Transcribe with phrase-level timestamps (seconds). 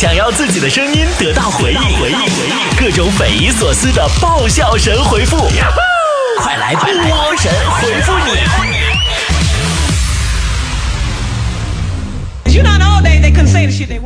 [0.00, 5.36] 想要自己的声音得到回应，回应，回应，各种匪夷所思的爆笑神回复，
[6.38, 6.86] 快来波
[7.36, 8.30] 神回复你！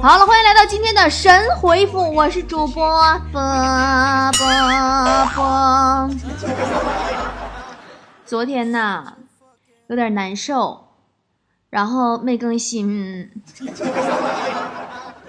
[0.03, 2.91] 好了，欢迎来到今天的神回复，我是主播
[3.31, 3.41] 波
[4.37, 4.49] 波
[5.33, 6.11] 波。
[8.27, 9.13] 昨天呐，
[9.87, 10.89] 有点难受，
[11.71, 13.31] 然后没更新，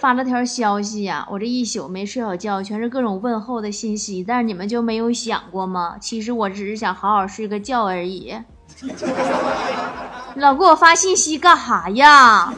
[0.05, 5.96] 发了条消息呀，我这一宿没睡好觉，全是各种问候的信息，但是你们就没有想过吗？
[6.00, 8.38] 其实我只是想好好睡个觉而已。
[10.38, 12.54] 老给我发信息干哈呀？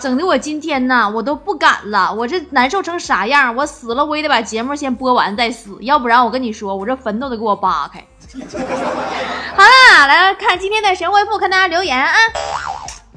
[0.00, 2.10] 整的我今天呐，我都不敢了。
[2.14, 3.54] 我这难受成啥样？
[3.54, 8.02] 我死了我也得把节目先播完再死，要不然我跟你说，我这坟都得给我扒开。
[8.32, 12.14] 好了，来看今天的神回复，看大家留言啊。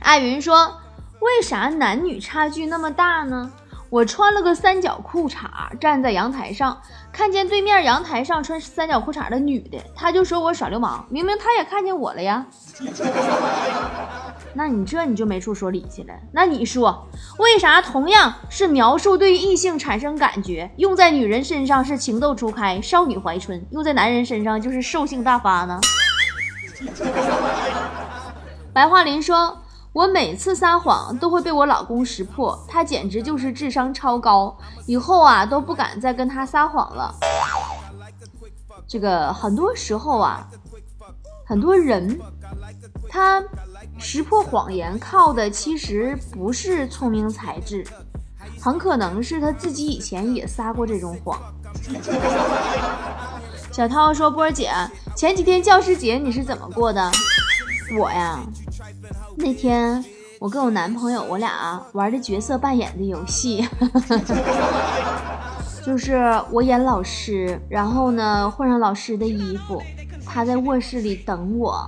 [0.01, 0.81] 艾云说
[1.20, 3.51] ：“为啥男女差距那么大呢？”
[3.90, 5.48] 我穿了个三角裤衩，
[5.79, 6.77] 站在阳台上，
[7.10, 11.05] 看见对面阳台上穿三角裤衩的女的，他就说我耍流氓。
[11.10, 12.45] 明明他也看见我了呀。
[14.54, 16.13] 那你这你就没处说理去了。
[16.34, 17.07] 那你说，
[17.40, 25.79] 为啥同样是描述对异性产生感觉，用在女人身上是情窦初开、少女怀春，用在男人身上就是兽性大发呢？
[28.73, 29.60] 白桦林说。
[29.98, 37.15] 我每次撒谎都会被我老公识破，他简直就是智商超高，以后啊都不敢再跟他撒谎了。
[38.87, 40.48] 这个很多时候啊，
[41.48, 42.15] 很多人
[43.09, 43.43] 他
[43.98, 47.84] 识破谎言靠的其实不是聪明才智，
[48.61, 51.41] 很可能是他自己以前也撒过这种谎。
[53.73, 54.71] 小涛说：“波儿姐，
[55.15, 57.11] 前几天教师节你是怎么过的？
[57.98, 58.39] 我呀。”
[59.40, 60.04] 那天
[60.40, 63.68] 我跟我男朋友，我俩玩的角色扮演的游戏，
[65.85, 69.79] 就是我演老师，然后呢换上老师的衣服，
[70.25, 71.88] 他在卧室里等我，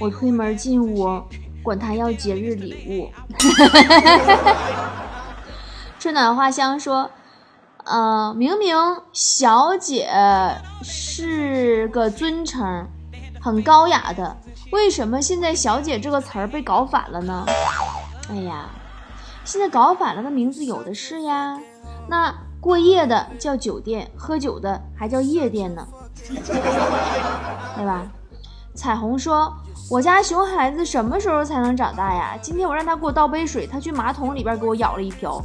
[0.00, 1.20] 我推门进屋，
[1.60, 3.10] 管他要节日礼物。
[5.98, 7.10] 春暖花香说，
[7.84, 8.76] 呃，明明
[9.12, 10.08] 小姐
[10.84, 12.86] 是个尊称，
[13.40, 14.36] 很高雅的。
[14.72, 17.44] 为什么现在“小姐”这个词儿被搞反了呢？
[18.28, 18.68] 哎呀，
[19.44, 21.58] 现在搞反了的名字有的是呀。
[22.08, 25.86] 那过夜的叫酒店，喝酒的还叫夜店呢，
[27.76, 28.06] 对吧？
[28.74, 29.54] 彩虹说
[29.88, 32.36] ：“我家熊孩子什么时候才能长大呀？
[32.42, 35.42] 今天我让他给我倒杯水，他去马桶里边给我舀了一瓢。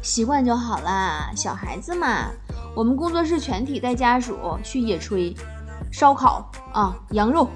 [0.00, 2.30] 习惯就好啦，小孩子嘛。
[2.74, 5.36] 我们工作室全体带家属去野炊。”
[5.96, 7.48] 烧烤啊，羊肉，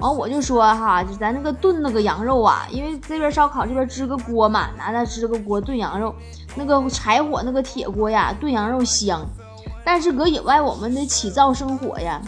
[0.00, 6.14] 完我就说哈，就咱那个炖那个羊肉啊，因为这边烧烤这边支个锅嘛，拿它支个锅炖羊肉，
[6.54, 9.20] 那个柴火那个铁锅呀，炖羊肉香。
[9.84, 12.22] 但是搁野外我们得起灶生火呀。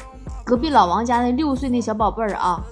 [0.44, 2.62] 隔壁老王家那六岁那小宝贝儿啊，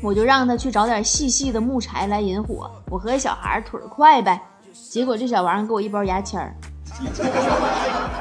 [0.00, 2.70] 我就让他去找点细细的木柴来引火。
[2.90, 4.40] 我和小孩腿快呗，
[4.88, 6.54] 结果这小王给我一包牙签儿。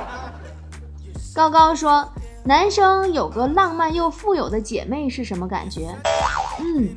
[1.35, 2.11] 高高说。
[2.43, 5.95] 男生有个浪漫又富有的姐妹是什么感觉？
[6.59, 6.89] 嗯，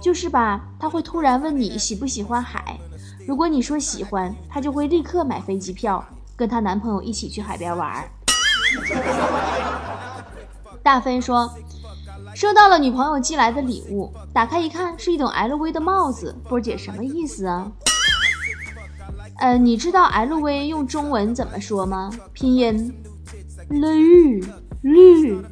[0.00, 2.78] 就是吧，他会突然问你喜不喜欢海，
[3.26, 6.02] 如果你说喜欢，他就会立刻买飞机票，
[6.34, 8.02] 跟她男朋友一起去海边玩。
[10.82, 11.52] 大飞说，
[12.34, 17.70] 收到了女朋友寄来的礼物，打开一看是一顶 LV 的帽子，波姐什么意思啊？
[19.40, 22.10] 呃，你知道 LV 用中文怎么说吗？
[22.32, 22.94] 拼音
[23.68, 24.42] 绿。
[24.82, 25.42] 绿。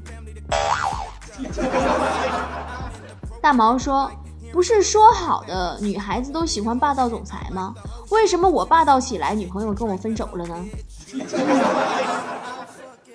[3.40, 4.10] 大毛说
[4.52, 7.74] ：“不是说好的女孩子都喜欢霸道总裁吗？
[8.10, 10.64] 为什么我霸道起来，女朋友跟我分手了呢？”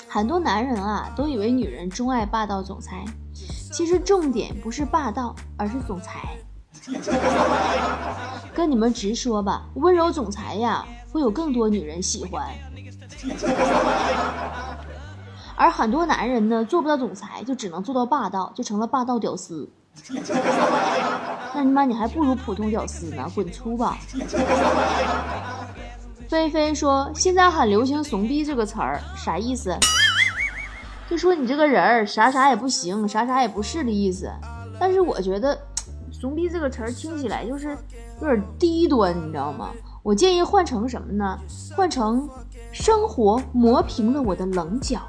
[0.07, 3.05] 很多男人啊，都以为女人钟爱霸道总裁，
[3.71, 6.37] 其实重点不是霸道，而是总裁。
[8.53, 12.47] 跟你们直说吧，温柔总裁呀，会有更多女人喜欢。
[15.59, 19.69] 而很多男人呢，做不到总裁，就只能做到霸道，就成了霸道屌丝。
[21.53, 23.97] 那你妈，你还不如普通屌丝呢，滚粗吧！
[26.29, 29.77] 菲菲说，现在很流行“怂逼”这个词儿，啥意思？
[31.09, 34.31] 就说你这个人儿啥啥也不行，啥啥也不是的意思。
[34.79, 35.59] 但是我觉得
[36.09, 37.77] “怂逼”这个词儿听起来就是
[38.21, 39.71] 有点低端，你知道吗？
[40.03, 41.37] 我建议换成什么呢？
[41.75, 42.29] 换成
[42.71, 45.01] “生活磨平了我的棱角”。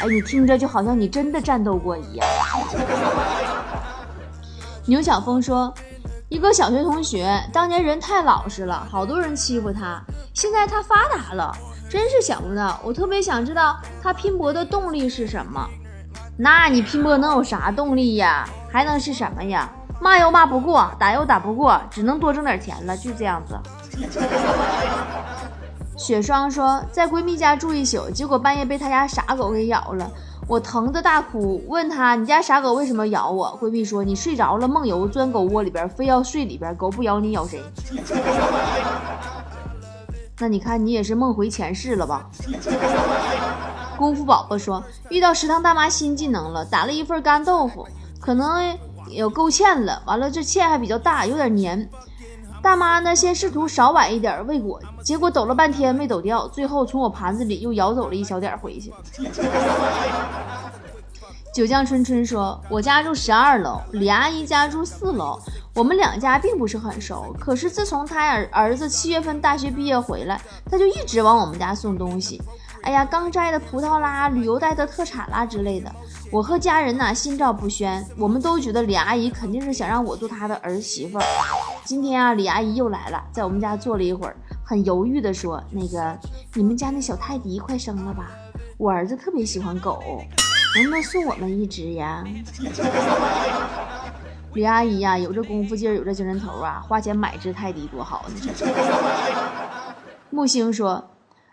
[0.00, 2.26] 哎，你听着就好像你真的战斗过一样。
[4.86, 5.72] 牛小峰说
[6.30, 10.00] ：“一个小学同学当年人太老实了，好多人欺负他。
[10.32, 11.54] 现在他发达了，
[11.88, 12.80] 真是想不到。
[12.82, 15.68] 我特别想知道他拼搏的动力是什么。
[16.38, 18.48] 那你拼搏能有啥动力呀？
[18.72, 19.68] 还能是什么呀？
[20.00, 23.54] 骂又骂不过，打又打不过，只能多挣点钱了，就这样子。
[26.00, 30.10] 雪霜说，在闺蜜家住一宿，结果半夜被她家傻狗给咬了。
[30.48, 33.58] 我疼得大哭，问他你家傻狗为什么咬我？
[33.60, 37.62] 闺蜜说你睡着了梦游钻狗窝里边，非要睡里边，狗不咬你咬谁？
[40.40, 42.30] 那你看你也是梦回前世了吧？
[43.98, 47.86] 功夫宝宝说遇到食堂大妈新技能了，打了一份干豆腐，
[48.18, 48.74] 可能
[49.10, 51.90] 有勾芡了，完了这芡还比较大，有点黏。
[52.62, 58.92] 大妈呢，先试图少崴一点未果，结果抖了半天没抖掉，最后从我盘子里又舀走了一小点回去。
[61.52, 65.36] 九江春春说：“我家住十二楼，李阿姨家住四楼，
[65.74, 67.34] 我们两家并不是很熟。
[67.40, 70.40] 可是自从她儿儿子七月份大学毕业回来，
[70.70, 72.40] 她就一直往我们家送东西。
[72.82, 75.90] 哎呀，刚摘的葡萄啦，旅游带的特产啦之类的。
[76.32, 81.18] 我和家人呐心照不宣，我们都觉得李阿姨肯定是想让我做她的儿媳妇。
[81.84, 86.18] 今天啊，李阿姨又来了，在我们家坐了一会儿，很犹豫的说：那个，
[86.54, 88.30] 你们家那小泰迪快生了吧？
[88.78, 90.00] 我儿子特别喜欢狗。”
[90.76, 92.22] 能不能送我们一只呀？
[94.54, 98.36] 李阿姨呀，有这功夫劲儿，有这精神头啊，花钱买只泰迪多好呢！
[100.30, 101.09] 木星说，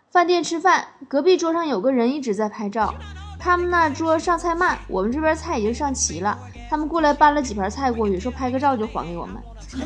[0.10, 2.94] 饭店吃饭，隔壁桌上有个人一直在拍照，
[3.38, 6.38] 他们那桌上菜慢，我们这边菜已经上齐了，
[6.70, 9.36] 他们过来搬了几盘菜过去，说拍个照就还给我们。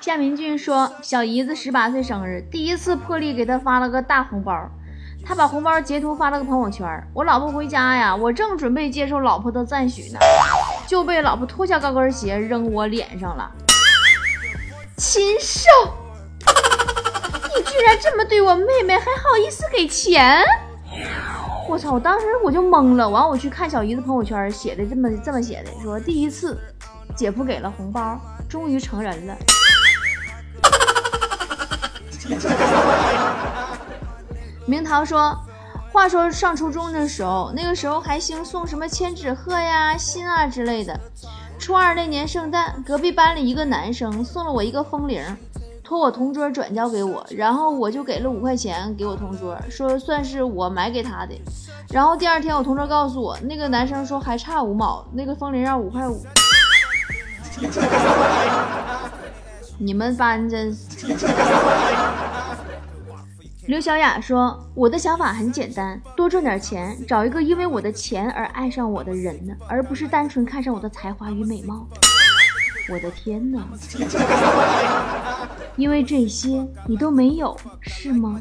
[0.00, 4.68] 夏明俊说，小姨子十八岁生日，第一次破例给他发了个大红包。
[5.24, 6.84] 他把红包截图发了个朋友圈。
[7.14, 10.18] 我老婆回家呀，我正准备接受老婆的赞许呢，
[10.86, 13.50] 就被老婆脱下高跟鞋扔我脸上了。
[14.96, 15.70] 禽兽！
[17.56, 20.42] 你居然这么对我妹妹，还好意思给钱？
[21.68, 21.92] 我操！
[21.92, 23.08] 我当时我就懵了。
[23.08, 26.58] 完，我去看小姨子朋友圈，写的这么这么写的，说第一次，
[27.16, 28.18] 姐夫给了红包，
[28.48, 29.36] 终于成人了。
[34.66, 35.36] 明桃说
[35.92, 40.98] ：“话说上初中的时候，那个时候还兴送什么千纸鹤呀、心啊之类的。
[41.58, 45.24] 初二那年圣诞，隔壁班里一个男生送了我一个风铃，
[45.92, 51.38] 托我同桌转交给我，然后我就给了五块钱给我同桌，说算是我买给他的。
[51.90, 56.24] 然后第二天我同桌告诉我，那个男生说还差五毛，那个风铃要五块五。
[59.76, 60.74] 你们班真。”
[63.68, 71.86] 刘小雅说：“我的想法很简单，多赚点钱，找一个因为我的钱而爱上我的人呢，而不是单纯看上我的才华与美貌。”
[72.92, 73.66] 我的天哪！
[75.76, 78.38] 因为这些你都没有是吗？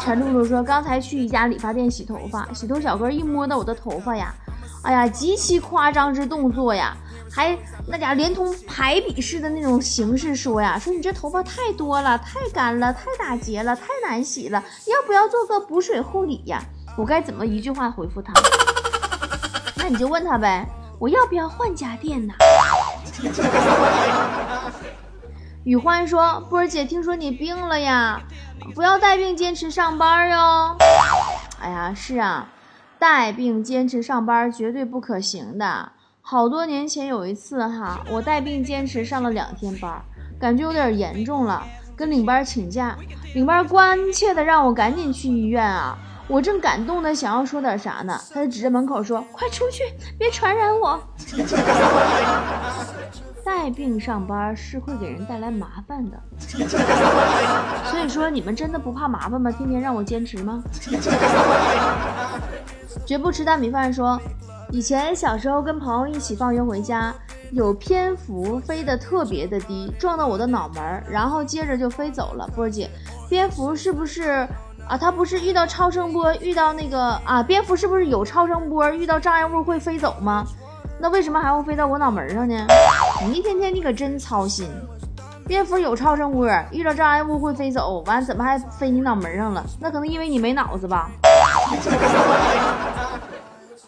[0.00, 4.34] 陈露露说：“刚才去一家理发店洗头发，洗头小哥一摸到我的头发呀，
[4.82, 6.96] 哎呀，极其夸张之动作呀。”
[7.30, 7.56] 还
[7.86, 16.62] 那家连同排比式的那种形式说呀，说你这头发太多了，太干了，太打结了，太难洗了，要不要做个补水护理呀？
[16.96, 18.32] 我该怎么一句话回复他？
[19.76, 20.66] 那你就问他呗，
[21.02, 22.34] 我要不要换家店呢？
[25.64, 28.20] 雨欢说，波儿姐，听说你病了呀，
[28.72, 30.76] 不要带病坚持上班哟。
[31.58, 32.46] 哎呀，是啊，
[33.00, 35.90] 带病坚持上班绝对不可行的。
[36.20, 40.00] 好多年前有一次哈，我带病坚持上了两天班，
[40.38, 42.96] 感觉有点严重了，跟领班请假，
[43.34, 45.98] 领班关切的让我赶紧去医院啊。
[46.32, 49.82] 我正感动的想要说点啥呢，他就指着门口说：“快出去，
[50.18, 50.98] 别传染我。”
[53.44, 59.52] 带病上班是会给人带来麻烦的，所以说你们真的不怕麻烦吗？
[59.52, 60.62] 天天让我坚持吗？
[63.04, 64.18] 绝不吃大米饭说。
[64.70, 67.12] 以前小时候跟朋友一起放学回家，
[67.50, 72.48] 有蝙蝠飞得特别的低，撞到我的脑门，然后接着就飞走了。
[72.56, 72.88] 波姐，
[73.28, 74.48] 蝙蝠是不是
[74.88, 74.96] 啊？
[74.98, 77.42] 它不是遇到超声波，遇到那个啊？
[77.42, 80.46] 蝙蝠是不是有超声波，遇到障碍物会飞走吗？
[81.00, 82.54] 那为什么还会飞到我脑门上呢？
[83.26, 84.68] 你一天天你可真操心。
[85.44, 89.64] 蝙蝠有超声波，遇到障碍物会飞走，完怎么还飞你脑门上了？
[89.80, 91.10] 那可能因为你没脑子吧。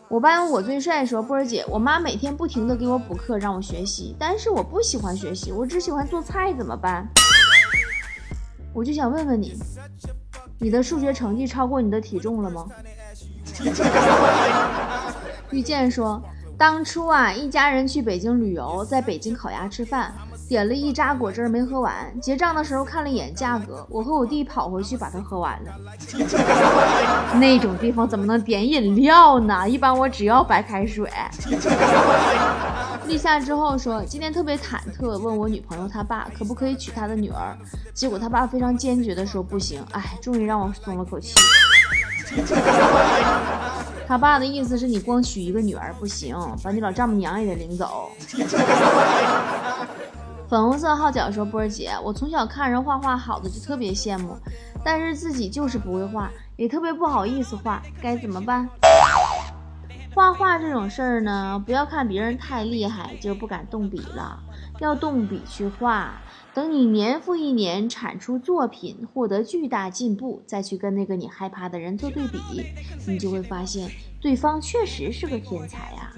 [0.08, 7.08] 我班我最帅说波儿姐，我妈每天不停的给我补课，让我学习，但是我不喜欢学习，我只喜欢做菜，怎么办？
[8.72, 9.56] 我就想问问你，
[10.58, 12.66] 你的数学成绩超过你的体重了吗？
[15.50, 16.22] 遇见说，
[16.56, 20.12] 当初啊，一家人去北京旅游，在北京烤鸭吃饭，
[20.48, 25.72] 点了一扎果汁没喝完，结账的时候看了一眼价格，我和我弟跑回去把它喝完了。
[27.38, 29.68] 那种地方怎么能点饮料呢？
[29.68, 31.08] 一般我只要白开水。
[33.06, 37.56] 立夏之后说，今天特别忐忑，问我女朋友她爸可不可以娶她的女儿，
[37.92, 39.84] 结果他爸非常坚决的说不行。
[39.92, 41.34] 哎，终于让我松了口气。
[44.06, 48.10] 他爸的意思是你光娶一个女儿不行，把你老丈母娘也得领走。
[50.48, 54.36] 粉红色号角说：“波儿姐，我从小看人画画好的就特别羡慕，
[54.84, 58.68] 但是自己就是不会画，也特别不好意思画，该怎么办？”
[60.14, 64.38] 画画这种事儿呢，不要看别人太厉害就不敢动笔了，
[64.78, 66.14] 要动笔去画。
[66.54, 72.38] 等你年复一年产出作品，获得巨大进步，再去跟那个你害怕的人做对比，
[73.08, 73.90] 你就会发现
[74.20, 76.12] 对方确实是个天才呀。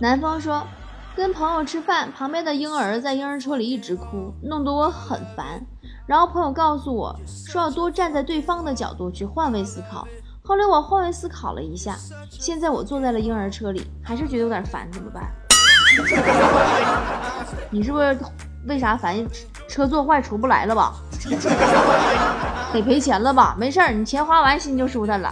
[0.00, 0.66] 南方说，
[1.14, 5.64] 跟朋友吃饭，旁边的婴儿在婴儿车里一直哭，弄得我很烦。
[6.04, 10.08] 然后朋友告诉我说，要多站在对方的角度去换位思考。
[10.48, 11.94] 后来我换位思考了一下，
[12.30, 15.30] 现在我坐在了婴儿车里，还是觉得有点烦，怎么办？
[17.68, 18.16] 你是不是
[18.66, 19.14] 为啥烦？
[19.68, 20.94] 车坐坏出不来了吧？
[22.72, 23.54] 得赔钱了吧？
[23.58, 25.30] 没事儿，你钱花完心就舒坦了。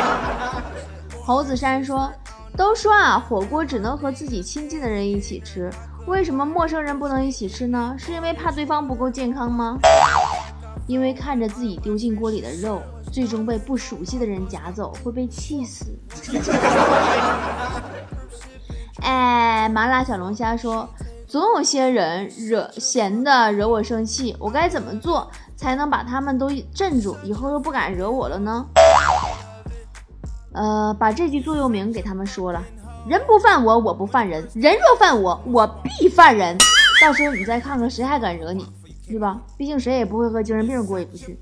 [1.24, 2.12] 猴子山说
[2.54, 5.70] ：“都说啊，火锅只能和自己亲近的人一起吃，
[6.06, 7.94] 为什么陌生人不能一起吃呢？
[7.98, 9.78] 是因为怕对方不够健康吗？
[10.86, 12.82] 因为看着自己丢进锅里的肉，
[13.16, 15.86] 最终被不熟悉的人夹走，会被气死。
[19.00, 20.86] ”哎，麻辣小龙虾说，
[21.26, 28.66] 总有些人惹闲的惹我生气，我该怎么做才能把他们都镇住，以后又不敢惹我了呢？
[30.52, 32.62] 呃，把这句座右铭给他们说了：
[33.08, 36.58] 人不犯我，我不犯人；人若犯我，我必犯人。
[37.00, 38.66] 到时候你再看看谁还敢惹你，
[39.08, 39.40] 对吧？
[39.56, 41.38] 毕竟谁也不会和精神病过意不去。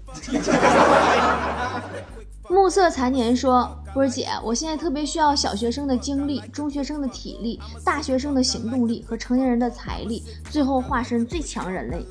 [2.55, 12.07] 暮色残年说：“波儿姐，我现在特别需要小学生的精力、中学生的体力、大学生的行动力和成年人的财力，最后化身最强人类。”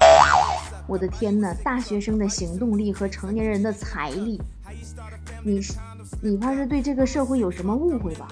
[0.86, 1.54] 我的天哪！
[1.64, 4.42] 大学生的行动力和成年人的财力，
[5.46, 5.62] 你
[6.22, 8.28] 你怕是对这个社会有什么误会吧？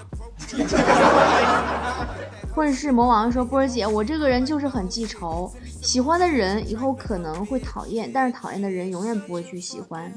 [2.54, 5.50] 混世魔王说：“波儿姐，我这个人就是很记仇，
[5.80, 10.12] 喜欢的人以后可能会讨厌，但是讨厌的人永远不会去喜欢。”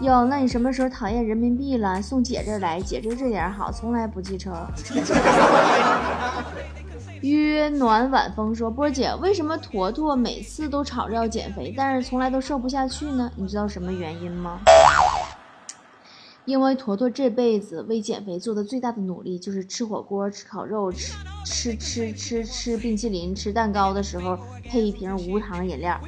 [0.00, 2.02] 哟，那你什么时候讨厌人民币了？
[2.02, 4.52] 送姐这儿来，姐这这点好，从来不记仇。
[7.22, 13.32] 约暖晚风说：“波姐，为什么坨坨每次都吵着要减肥，但是从来都瘦不下去呢？
[13.36, 14.60] 你知道什么原因吗？
[16.44, 24.38] 因为坨坨这辈子为减肥做的最大的努力，就是吃火锅、吃烤肉、吃吃吃吃吃冰淇淋、吃蛋糕的时候
[24.68, 25.98] 配一瓶无糖饮料。”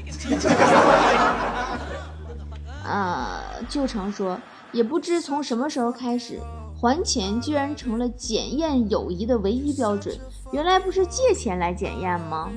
[2.88, 4.40] 啊，旧城说，
[4.72, 6.40] 也不知从什么时候开始，
[6.80, 10.18] 还钱居然成了检验友谊的唯一标准。
[10.52, 12.48] 原来不是借钱来检验吗？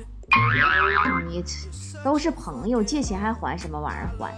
[1.28, 1.44] 你
[2.04, 4.34] 都是朋友，借钱还还什么玩意儿还？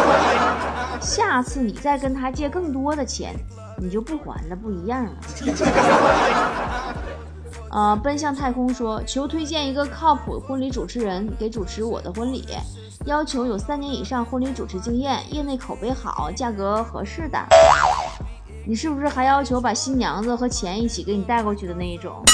[1.00, 3.34] 下次你再跟他借更多的钱，
[3.78, 5.12] 你就不还了，不一样了。
[7.70, 12.44] 呃，奔向太空说，求推荐一个靠谱婚礼主持人给主持我的婚礼。
[13.06, 17.38] 要求有三年以上婚礼主持经验，业内口碑好，价格合适的。
[18.66, 22.22] 你是不是还要求把新娘子和钱一起给你带过去的那一种？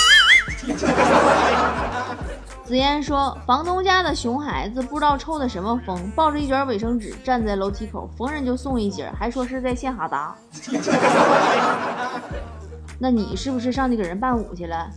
[2.65, 10.35] 紫嫣说，房东家的熊孩子不知道抽的什么风，抱着一卷卫生纸站在楼梯口，逢人就送一截，还说是在献哈达。
[12.99, 14.89] 那你是不是上去给人伴舞去了？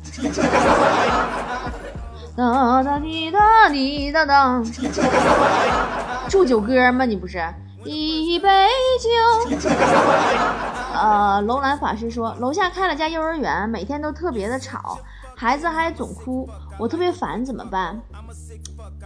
[2.36, 4.64] 哒哒滴哒滴哒当，
[6.30, 7.04] 祝酒歌吗？
[7.04, 7.44] 你不是
[7.84, 8.50] 一杯
[9.02, 9.10] 酒。
[10.94, 14.98] 呃，楼兰法师说，楼下开了家幼儿园，每天都特别的吵，
[15.36, 18.00] 孩子还总哭，我特别烦，怎么办？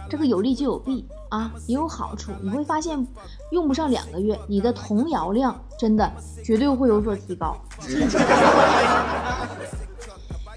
[0.08, 2.30] 这个有利就有弊啊，也有好处。
[2.42, 3.06] 你会发现，
[3.50, 6.08] 用不上两个月，你的童谣量真的
[6.44, 7.56] 绝对会有所提高。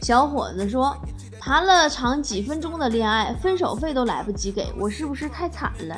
[0.01, 0.96] 小伙子说。
[1.39, 5.96] 谈了场几分钟的恋爱，分手费都来不及给我，是不是太惨了？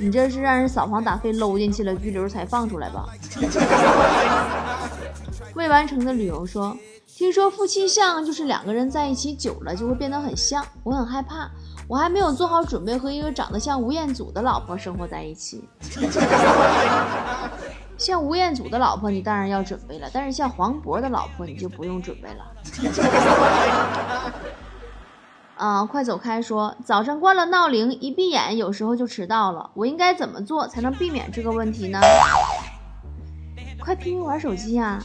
[0.00, 3.06] 你这是让人扫黄打非搂进去了，拘留才放出来吧？
[5.54, 11.48] 未完成的旅游说，听说夫妻相就是两个人在一起久了就会变得很像，我很害怕，
[11.88, 15.66] 我还没有做好准备和一个长得像吴彦祖的老婆生活在一起。
[17.96, 22.44] 像吴彦祖的老婆，你当然要准备了，但是像黄渤的老婆，你就不用准备了。
[25.56, 26.40] 啊，快走开！
[26.40, 29.70] 说早上关了闹铃，一闭眼，有时候就迟到了。
[29.74, 31.98] 我应该怎么做才能避免这个问题呢？
[33.80, 35.02] 快拼命玩手机呀！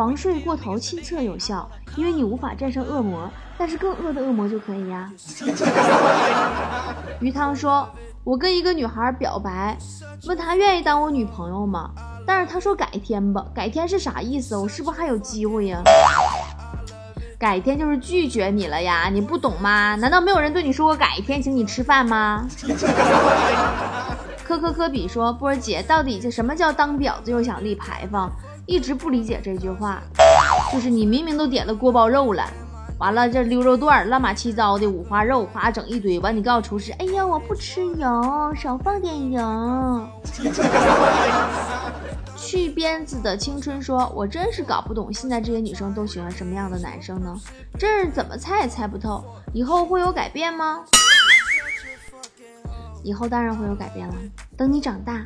[0.00, 5.12] 防睡过头亲测有效，因为你无法战胜恶魔，但是更恶的恶魔就可以呀。
[7.20, 7.86] 鱼汤说。
[8.22, 9.76] 我跟一个女孩表白，
[10.26, 11.90] 问她愿意当我女朋友吗？
[12.26, 14.56] 但是她说改天吧，改天是啥意思？
[14.56, 15.82] 我是不是还有机会呀？
[17.38, 19.96] 改天就是拒绝你了呀，你不懂吗？
[19.96, 22.48] 难道没有人对你说过改天请你吃饭吗？
[24.44, 28.30] 科科科比说波儿姐到底就什么叫当婊子又想立牌坊？
[28.66, 30.02] 一直不理解这句话，
[30.72, 32.48] 就是你明明都点了锅包肉了。
[32.98, 36.18] 完了，这溜肉段乱码七糟的五花肉，夸整一堆。
[36.20, 40.08] 完，你告诉厨师，哎呀，我不吃油，少放点油。
[42.36, 47.34] 去鞭子的青春说：“我真是搞不懂，现在这些女生都喜欢什么样的男生呢？
[47.78, 49.24] 这是怎么猜也猜不透。
[49.52, 50.80] 以后会有改变吗？
[53.02, 54.14] 以后当然会有改变了。
[54.56, 55.24] 等你长大，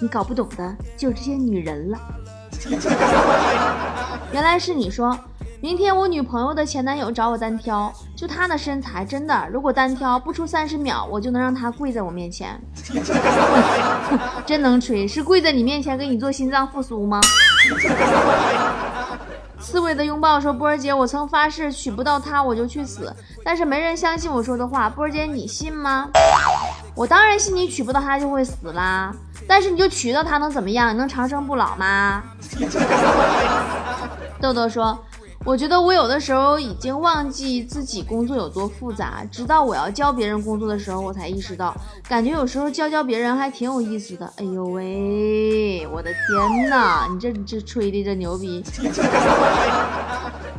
[0.00, 1.98] 你搞不懂的就是这些女人了。
[4.32, 5.16] 原来是你说。”
[5.62, 12.60] 明天我女朋友的前男友找我单挑，就他那身材，真的，如果单挑不出三十秒，我就能让他跪在我面前。
[14.44, 17.20] 真能吹，是跪在你面前给你做心脏复苏吗？
[19.60, 23.14] 刺猬的拥抱说：波儿姐，我曾发誓娶不到他我就去死，
[23.44, 24.90] 但是没人相信我说的话。
[24.90, 26.08] 波儿姐，你信吗？
[26.96, 29.14] 我当然信，你娶不到他就会死啦。
[29.46, 30.96] 但是你就娶到她能怎么样？
[30.96, 32.22] 能长生不老吗？
[34.40, 34.98] 豆豆说。
[35.44, 41.74] 我觉得我有的时候已经忘记自己工作有多复杂，直到我要教别人工作的时候，我才意识到，
[42.08, 44.32] 感觉有时候教教别人还挺有意思的。
[44.36, 48.64] 哎呦喂，我的天哪，你这这吹的这牛逼，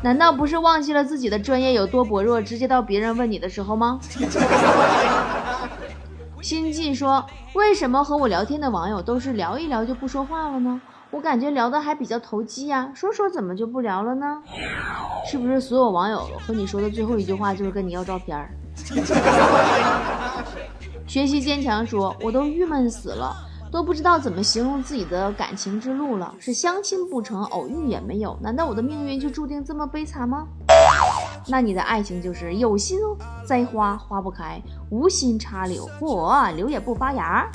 [0.01, 4.01] 难道不是忘记了自己的专业有多薄弱，直接到别人问你的时候吗？
[6.43, 10.81] 心计说，为什么和我聊天的网友都是聊一聊就不说话了呢？
[11.09, 14.41] 我感觉聊的还比较投机呀，说说怎么就不聊了呢？
[15.25, 18.45] 是不是所有网友和你说的最后一句话就是跟你要照片？
[21.07, 23.33] 学习坚强说，我都郁闷死了，
[23.71, 30.45] 都不知道怎么形容自己的感情之路了，是相亲不成，偶遇也没有，难道我的命运就注定这么悲惨吗？
[31.47, 32.97] 那你的爱情就是有心
[33.45, 37.49] 栽花花不开，无心插柳，嚯，柳也不发芽。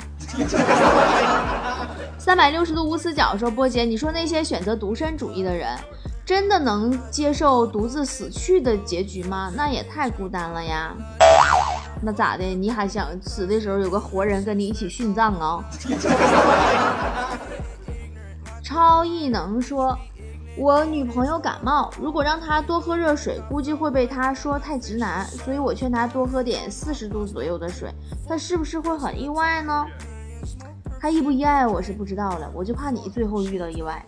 [2.17, 5.75] 三百六十度无死角说：“波姐，你说那些选择独身主义的人，
[6.23, 9.51] 真的能接受独自死去的结局吗？
[9.55, 10.93] 那也太孤单了呀！
[12.01, 12.43] 那咋的？
[12.43, 15.63] 你还想死的时候有个活人跟你一起殉葬啊？”
[18.61, 19.97] 超异能说
[20.59, 27.89] ：“我女朋友感冒，如果让她多喝热水，估计会被她说太直男，所以我劝她多喝点四十度左右的水，
[28.27, 29.85] 她是不是会很意外呢？”
[30.99, 34.05] 她意不意外我是不知道了，我就怕你最后遇到意外。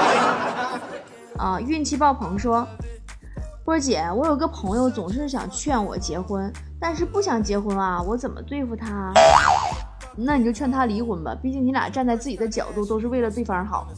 [1.36, 2.66] 啊，运气爆棚说，
[3.62, 9.12] 波姐，我有个朋友总是想劝我结婚，但是不想结婚啊，我怎么对付他？
[10.16, 13.88] 那你就劝他离婚吧，毕竟你俩站在自己的角度都是为了对方好。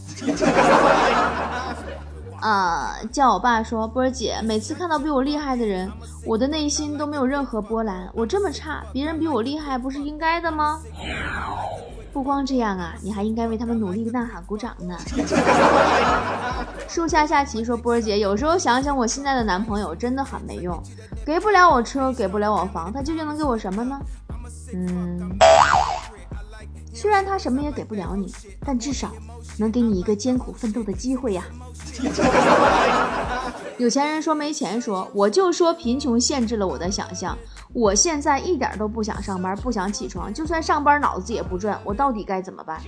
[2.41, 5.91] 啊， 叫我爸说，波儿姐，每次看到比我厉害的人，
[6.27, 8.09] 我的内心都没有任何波澜。
[8.15, 10.81] 我这么差，别人比我厉害不是应该的吗？
[12.13, 14.97] 不光这样啊，你还应该为他们努力呐喊鼓掌呢。
[16.87, 20.79] 树下下棋说：“波儿姐，有时候想想，我现在的男朋友真的很没用，
[21.25, 23.99] 给不了我车，给不了我房，他究竟能给我什么呢？
[24.75, 25.39] 嗯，
[26.93, 28.33] 虽然他什么也给不了你，
[28.65, 29.11] 但至少
[29.59, 31.45] 能给你一个艰苦奋斗的机会呀。
[33.79, 37.37] ”有钱人说没钱说，我就说贫穷限制了我的想象。
[37.73, 41.81] 我现在一点都不想上班，不想起床，就算上班脑子也不转。
[41.83, 42.79] 我到底该怎么办？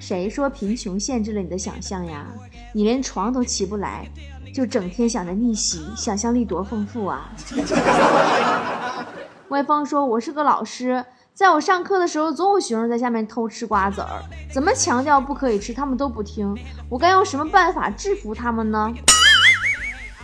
[0.00, 2.26] 谁说贫穷限制了你的想象呀？
[2.72, 4.08] 你连床都起不来，
[4.54, 7.30] 就整天想着逆袭，想象力多丰富啊！
[9.50, 11.04] 歪风说：“我是个老师，
[11.36, 16.56] 在我上课的时候，总有学生在下面偷吃瓜子儿，怎么强调不可以吃，他们都不听。
[16.88, 18.90] 我该用什么办法制服他们呢？”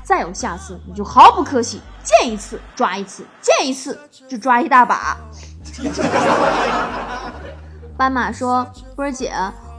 [0.03, 5.19] 再有下次，你就毫不客气，见一次抓一次，见一次就抓一大把。
[7.95, 9.35] 斑马说：“波儿姐，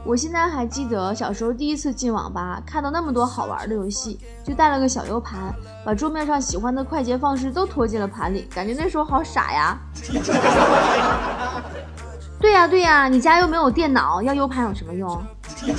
[0.06, 5.52] 我现在还记得小时候第一次进网吧，看到那么多好玩的游戏，就带了个小 U 盘，
[5.84, 9.78] 把桌面上喜欢的快捷方式都拖进了盘里，感觉那时候好傻呀。
[12.38, 15.24] ”对呀对呀，你家又没有电脑，要 U 盘有什么用？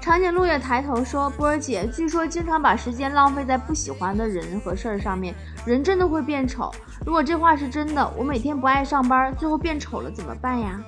[0.00, 5.32] 长颈鹿也抬头说：“波儿姐，据说经常把时间浪费在不喜欢的人和事儿上面，
[5.64, 6.72] 人真的会变丑。
[7.06, 10.80] 如果这话是真的，我每天不爱上班，最后变丑了怎么办呀？”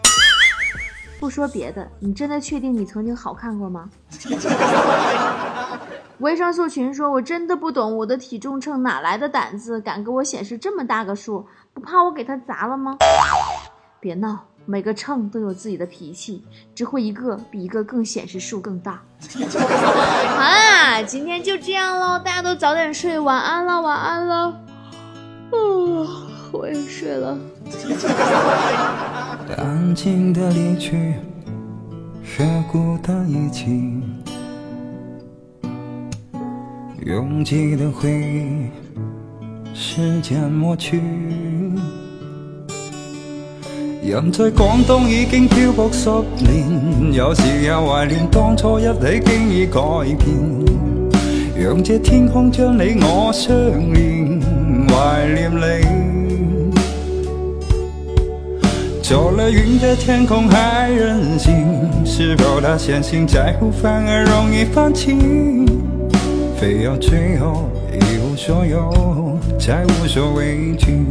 [1.23, 3.89] 不说别的，你真的确定你曾经好看过吗？
[6.19, 11.47] 维生素群说：“我真的不懂，我的体重秤哪来的胆子，敢给我显示这么大个数？
[11.73, 12.97] 不怕我给它砸了吗？”
[14.01, 14.37] 别闹。
[14.65, 16.43] 每个秤都有自己的脾气，
[16.75, 19.01] 只会一个比一个更显示数更大。
[19.31, 24.61] 好啦，今天就这样喽，大家都早点睡，晚安了，晚安了。
[25.53, 26.09] 哦，
[26.53, 27.39] 我也睡了。
[29.57, 31.15] 安静的离去，
[32.25, 34.01] 却孤单一起。
[37.05, 38.71] 拥挤的回忆，
[39.75, 41.01] 时间抹去。
[44.05, 49.81] 人在广东已经漂泊十年，有时也怀念当初一起经已改
[50.19, 50.29] 变。
[51.57, 53.55] 让这天空将你我相
[53.93, 54.41] 连，
[54.89, 56.22] 怀念你。
[59.03, 61.67] 走了云的天空还任性，
[62.07, 65.17] 是否他相信在乎反而容易放弃？
[66.57, 71.05] 非要最后一无所有，才无所畏惧。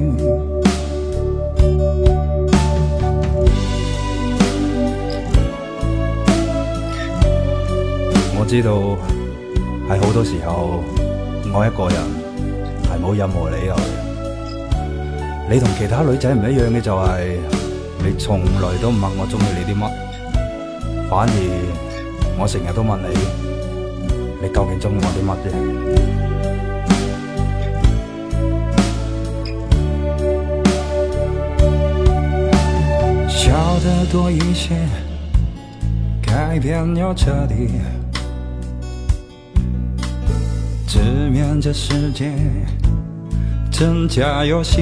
[8.40, 8.72] 我知道
[9.90, 10.82] 喺好多时候，
[11.54, 11.98] 我一个人
[12.84, 13.76] 系冇任何理由。
[15.50, 17.61] 你同其他女仔唔一样嘅就系，
[18.04, 19.82] 你从来都唔问我中意你啲乜，
[21.08, 21.34] 反而
[22.40, 23.06] 我成日都问你，
[24.42, 25.50] 你究竟中意我啲乜啫？
[33.30, 34.76] 笑得多一些，
[36.22, 37.70] 改变要彻底。
[40.88, 42.32] 直面这世界，
[43.72, 44.82] 真假游戏。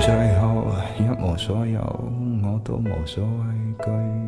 [0.00, 0.66] 最后
[0.98, 1.80] 一无所有，
[2.42, 4.25] 我都无所畏惧。